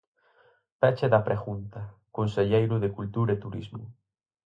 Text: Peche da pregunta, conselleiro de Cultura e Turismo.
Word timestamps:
Peche 0.79 1.07
da 1.13 1.19
pregunta, 1.27 1.79
conselleiro 2.17 2.75
de 2.83 2.89
Cultura 2.97 3.31
e 3.33 3.41
Turismo. 3.45 3.83